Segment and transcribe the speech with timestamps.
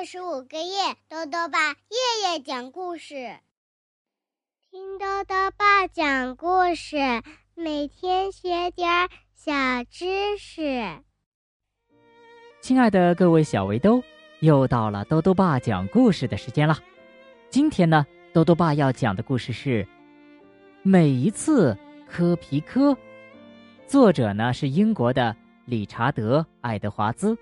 [0.00, 3.36] 二十五个月，豆豆爸夜夜讲故事，
[4.70, 6.96] 听豆豆爸讲故事，
[7.54, 9.52] 每天学点小
[9.90, 11.02] 知识。
[12.62, 14.02] 亲爱的各位小围兜，
[14.38, 16.78] 又到了豆豆爸讲故事的时间了。
[17.50, 19.84] 今天呢，豆豆爸要讲的故事是
[20.82, 21.76] 《每一次
[22.08, 22.92] 科皮科》，
[23.86, 27.36] 作者呢是英国的理查德·爱德华兹。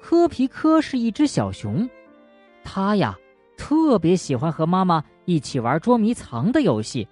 [0.00, 1.88] 科皮科是一只小熊，
[2.64, 3.16] 它呀
[3.56, 7.06] 特别喜欢和妈妈一起玩捉迷藏的游戏。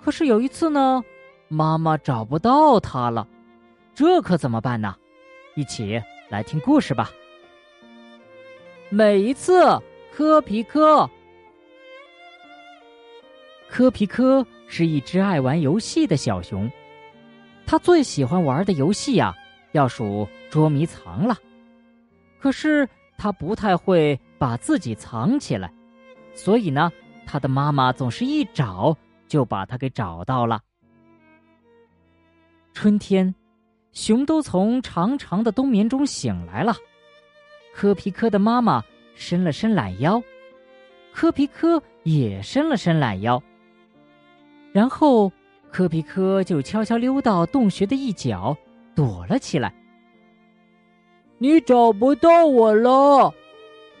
[0.00, 1.02] 可是有一次呢，
[1.48, 3.26] 妈妈找不到它了，
[3.94, 4.94] 这可怎么办呢？
[5.56, 7.10] 一起来听故事吧。
[8.88, 9.80] 每一次
[10.12, 11.08] 科皮科，
[13.68, 16.70] 科皮科是一只爱玩游戏的小熊，
[17.66, 19.34] 它最喜欢玩的游戏呀，
[19.72, 21.36] 要数捉迷藏了。
[22.40, 22.88] 可是
[23.18, 25.70] 他不太会把自己藏起来，
[26.32, 26.90] 所以呢，
[27.26, 28.96] 他的妈妈总是一找
[29.28, 30.60] 就把他给找到了。
[32.72, 33.34] 春天，
[33.92, 36.74] 熊都从长长的冬眠中醒来了。
[37.74, 38.82] 科皮科的妈妈
[39.14, 40.22] 伸了伸懒腰，
[41.12, 43.42] 科皮科也伸了伸懒腰。
[44.72, 45.30] 然后，
[45.70, 48.56] 科皮科就悄悄溜到洞穴的一角，
[48.94, 49.74] 躲了起来。
[51.42, 53.32] 你找不到我了，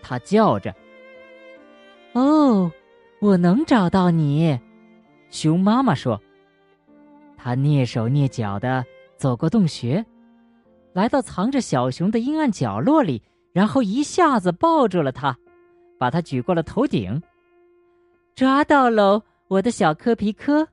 [0.02, 0.74] 他叫着。
[2.12, 2.70] 哦，
[3.18, 4.60] 我能找到你，
[5.30, 6.20] 熊妈妈说。
[7.38, 8.84] 他蹑手蹑脚的
[9.16, 10.04] 走过洞穴，
[10.92, 13.22] 来到藏着小熊的阴暗角落里，
[13.54, 15.34] 然后一下子抱住了它，
[15.98, 17.22] 把它举过了头顶。
[18.34, 20.68] 抓到喽，我的小科皮科。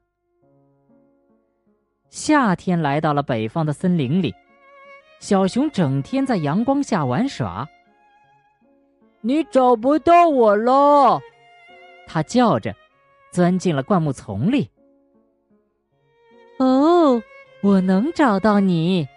[2.09, 4.35] 夏天来到了北方的森林里。
[5.19, 7.67] 小熊整天在阳光下玩耍。
[9.21, 11.19] 你找不到我了，
[12.05, 12.73] 它叫着，
[13.31, 14.69] 钻进了灌木丛里。
[16.59, 17.21] 哦，
[17.61, 19.07] 我能找到你，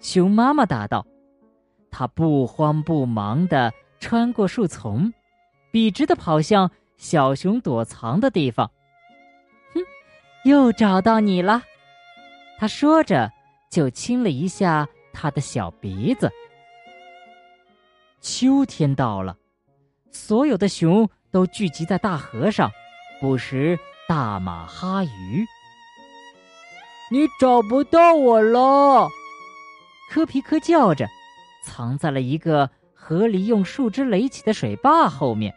[0.00, 1.06] 熊妈妈答道。
[1.90, 5.12] 它不慌不忙的穿过树丛，
[5.70, 8.70] 笔直的跑向小熊躲藏的地方。
[9.74, 9.80] 哼，
[10.44, 11.62] 又找到你了，
[12.58, 13.30] 它说着，
[13.70, 14.88] 就亲了一下。
[15.14, 16.30] 他的小鼻子。
[18.20, 19.36] 秋天到了，
[20.10, 22.70] 所有的熊都聚集在大河上，
[23.20, 25.46] 捕食大马哈鱼。
[27.10, 29.08] 你找不到我了，
[30.10, 31.06] 科皮科叫着，
[31.62, 35.54] 藏在了一个河里用树枝垒起的水坝后面。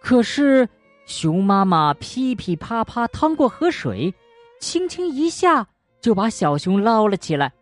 [0.00, 0.68] 可是，
[1.06, 4.14] 熊妈妈噼噼啪啪趟过河水，
[4.60, 5.66] 轻轻一下
[6.02, 7.52] 就把小熊捞了起来。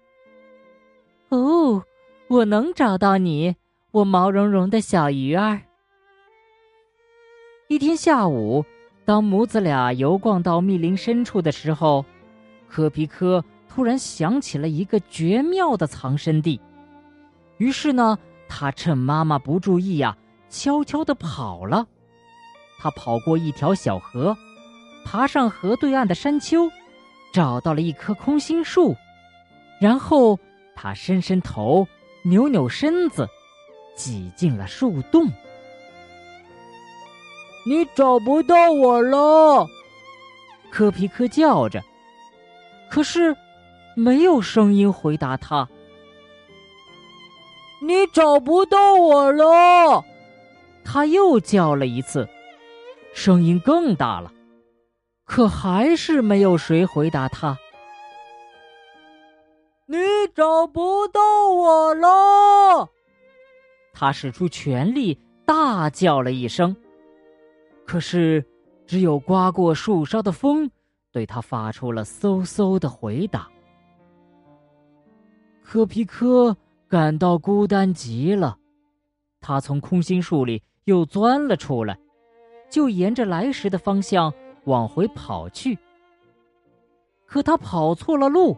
[1.37, 1.85] 哦，
[2.29, 3.57] 我能找到你，
[3.91, 5.61] 我毛茸茸的小鱼儿。
[7.69, 8.65] 一天下午，
[9.05, 12.05] 当母子俩游逛到密林深处的时候，
[12.69, 16.59] 科皮科突然想起了一个绝妙的藏身地。
[17.59, 18.19] 于是呢，
[18.49, 20.17] 他趁妈妈不注意呀，
[20.49, 21.87] 悄悄的跑了。
[22.79, 24.35] 他跑过一条小河，
[25.05, 26.71] 爬上河对岸的山丘，
[27.31, 28.97] 找到了一棵空心树，
[29.79, 30.39] 然后。
[30.77, 31.89] 他伸伸头，
[32.23, 33.27] 扭扭身子，
[33.97, 35.27] 挤进了树洞。
[37.67, 39.67] 你找不到我了，
[40.71, 41.83] 科皮科叫着，
[42.89, 43.35] 可是
[43.97, 45.69] 没有声音回答他。
[47.81, 50.05] 你找不到我了，
[50.85, 52.29] 他又叫了一次，
[53.13, 54.33] 声音更大了，
[55.25, 57.59] 可还是没有谁回答他。
[60.37, 62.87] 找不到我了！
[63.95, 66.77] 他使出全力大叫了一声，
[67.87, 68.45] 可是
[68.87, 70.71] 只有刮过树梢的风
[71.11, 73.49] 对他发出了嗖嗖的回答。
[75.65, 76.55] 科皮科
[76.87, 78.59] 感到孤单极了，
[79.41, 81.99] 他从空心树里又钻了出来，
[82.69, 84.31] 就沿着来时的方向
[84.65, 85.79] 往回跑去。
[87.25, 88.55] 可他跑错了路。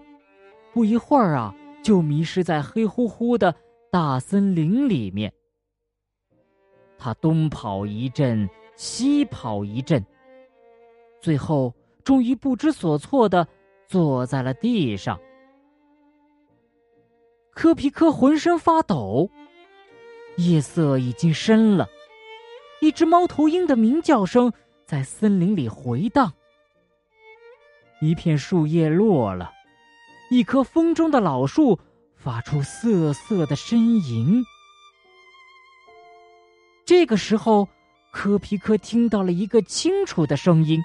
[0.74, 1.52] 不一会儿啊，
[1.82, 3.54] 就迷失在黑乎乎的
[3.90, 5.32] 大森林里面。
[6.98, 10.04] 他东跑一阵，西跑一阵，
[11.20, 11.72] 最后
[12.02, 13.46] 终于不知所措的
[13.86, 15.18] 坐在了地上。
[17.52, 19.30] 科皮科浑身发抖，
[20.36, 21.88] 夜色已经深了，
[22.80, 24.52] 一只猫头鹰的鸣叫声
[24.84, 26.32] 在森林里回荡，
[28.00, 29.52] 一片树叶落了。
[30.30, 31.78] 一棵风中的老树
[32.14, 33.76] 发出瑟瑟的呻
[34.06, 34.44] 吟。
[36.84, 37.68] 这个时候，
[38.12, 40.82] 科皮克听到了一个清楚的声音：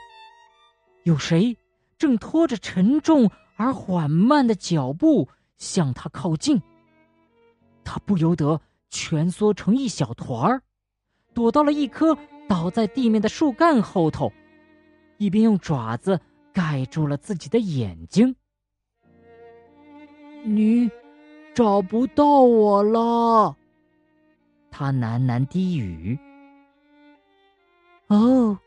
[1.03, 1.57] 有谁
[1.97, 6.61] 正拖着沉重而缓慢的脚步向他靠近。
[7.83, 10.61] 他不由得蜷缩成一小团儿，
[11.33, 12.17] 躲到了一棵
[12.47, 14.31] 倒在地面的树干后头，
[15.17, 16.21] 一边用爪子
[16.53, 18.33] 盖住了自己的眼睛。
[20.45, 20.91] 你
[21.53, 23.55] 找不到我了，
[24.69, 26.17] 他喃喃低语。
[28.07, 28.57] 哦，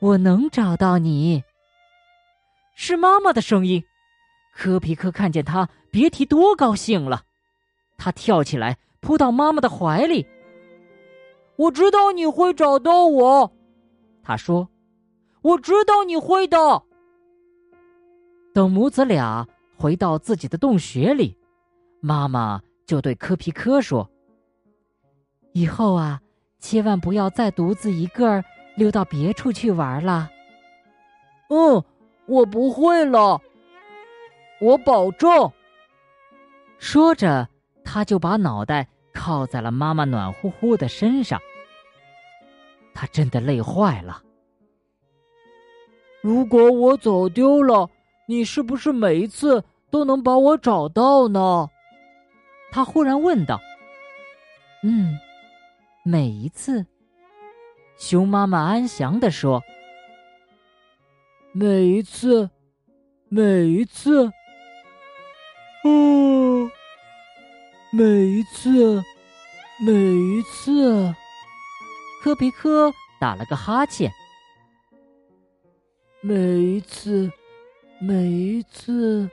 [0.00, 1.42] 我能找到你。
[2.74, 3.82] 是妈妈的声音。
[4.54, 7.22] 科皮克看见他，别提多高兴了。
[7.98, 10.26] 他跳起来，扑到妈妈的怀里。
[11.56, 13.52] 我知道你会找到我，
[14.22, 14.68] 他说
[15.42, 16.82] ：“我知道你会的。”
[18.54, 19.46] 等母子俩
[19.76, 21.36] 回到自己的洞穴里，
[22.00, 24.10] 妈妈就对科皮科说
[25.52, 26.20] ：“以后啊，
[26.58, 28.44] 千万不要再独自一个儿
[28.76, 30.30] 溜到别处去玩了。
[31.50, 31.84] ”“嗯，
[32.26, 33.40] 我不会了，
[34.60, 35.52] 我保证。”
[36.78, 37.48] 说着。
[37.88, 41.40] 他就把脑袋靠在了妈妈暖乎乎的身上。
[42.92, 44.20] 他真的累坏了。
[46.20, 47.88] 如果我走丢了，
[48.26, 51.68] 你是不是每一次都能把我找到呢？
[52.70, 53.60] 他忽然问道。
[54.82, 55.18] “嗯，
[56.04, 56.84] 每一次。”
[57.96, 59.62] 熊妈妈安详地说。
[61.52, 62.50] “每一次，
[63.28, 64.30] 每一次。”
[65.84, 66.70] 哦。
[67.92, 69.02] 每一次，
[69.86, 71.14] 每一次，
[72.22, 74.10] 科皮科打了个哈欠。
[76.20, 77.30] 每一次，
[77.98, 79.28] 每一次，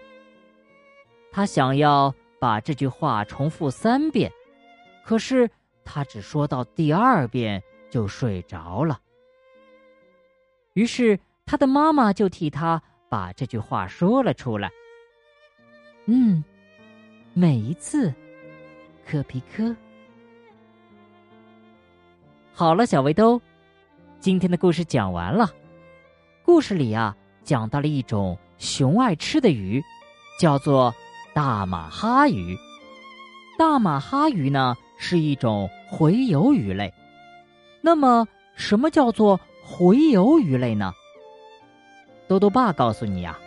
[1.31, 4.31] 他想要把这句话重复三遍，
[5.03, 5.49] 可是
[5.83, 8.99] 他只说到第二遍就睡着了。
[10.73, 14.71] 于是他的妈妈就替他把这句话说了出来。
[16.05, 16.43] 嗯，
[17.33, 18.13] 每一次。
[19.05, 19.75] 科皮科，
[22.53, 23.41] 好了，小围兜，
[24.21, 25.53] 今天的故事讲完了。
[26.45, 27.13] 故事里啊，
[27.43, 29.83] 讲到了一种熊爱吃的鱼，
[30.39, 30.93] 叫做
[31.33, 32.57] 大马哈鱼。
[33.57, 36.93] 大马哈鱼呢，是一种洄游鱼类。
[37.81, 40.93] 那么，什么叫做洄游鱼类呢？
[42.27, 43.37] 豆豆爸告诉你啊，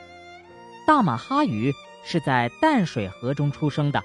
[0.87, 1.73] 大马哈鱼
[2.05, 4.03] 是在淡水河中出生的。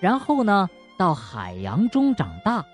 [0.00, 2.64] 然后呢，到海洋中长大，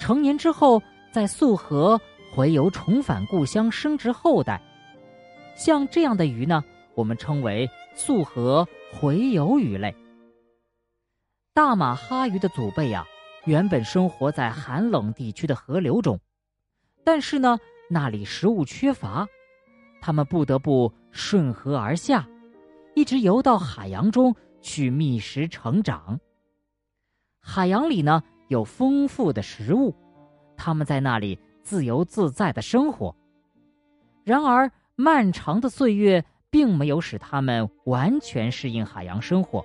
[0.00, 0.80] 成年之后
[1.12, 2.00] 在溯河
[2.34, 4.62] 洄游，重返故乡生殖后代。
[5.56, 6.62] 像这样的鱼呢，
[6.94, 9.92] 我们称为溯河洄游鱼类。
[11.54, 13.06] 大马哈鱼的祖辈呀，
[13.46, 16.20] 原本生活在寒冷地区的河流中，
[17.02, 17.58] 但是呢，
[17.88, 19.26] 那里食物缺乏，
[20.02, 22.28] 他们不得不顺河而下，
[22.94, 26.20] 一直游到海洋中去觅食成长。
[27.40, 29.94] 海洋里呢有丰富的食物，
[30.54, 33.16] 他们在那里自由自在的生活。
[34.22, 39.64] 然而，漫长的岁月并没有使他们完全适应海洋生活。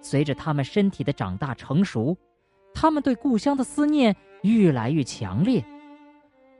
[0.00, 2.16] 随着他们身体的长大成熟，
[2.72, 5.62] 他们对故乡的思念越来越强烈。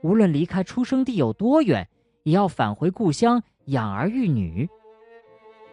[0.03, 1.87] 无论离开出生地有多远，
[2.21, 4.69] 也要返回故乡养儿育女。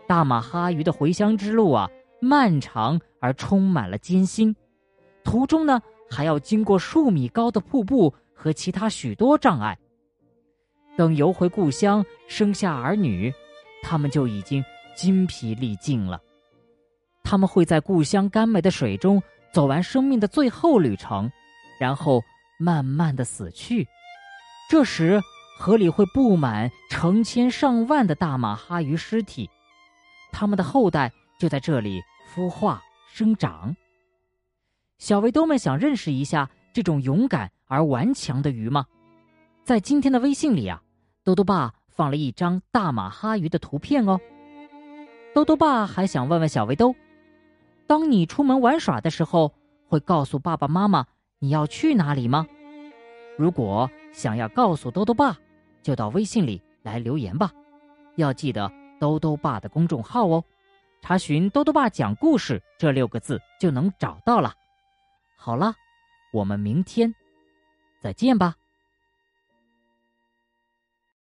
[0.06, 1.90] 大马哈鱼的回乡之路啊，
[2.20, 4.56] 漫长而充满了艰辛。
[5.24, 9.78] 途中呢，还要经过数米高的瀑布和其他许多障碍。
[10.96, 13.32] 等游回故乡，生下儿女，
[13.82, 16.20] 他们就已经筋疲力尽了。
[17.22, 19.20] 他们会在故乡甘美的水中
[19.52, 21.30] 走完生命的最后旅程，
[21.80, 22.22] 然后
[22.58, 23.86] 慢慢的死去。
[24.70, 25.20] 这时，
[25.58, 29.50] 河里会布满成千上万的大马哈鱼尸体，
[30.30, 31.10] 他们的后代
[31.40, 32.00] 就在这里
[32.32, 32.80] 孵化
[33.12, 33.74] 生长。
[34.98, 38.86] 小围兜们想认识一下这种勇敢而顽强的鱼吗？
[39.64, 40.82] 在今天的微信里啊，
[41.24, 44.20] 兜兜爸放了一张大马哈鱼的图片哦。
[45.34, 46.94] 兜兜爸还想问问小围兜：
[47.86, 49.54] 当你出门玩耍的时候，
[49.88, 51.06] 会告诉爸爸妈妈
[51.38, 52.46] 你要去哪里吗？
[53.38, 55.38] 如果想要告诉兜兜爸，
[55.82, 57.50] 就到微信里来留言吧。
[58.16, 60.44] 要记得兜兜爸的公众号哦，
[61.00, 64.52] 查询“兜兜爸讲故事”这六个字就能找到了。
[65.38, 65.74] 好了，
[66.34, 67.14] 我们明天
[68.02, 68.54] 再见吧。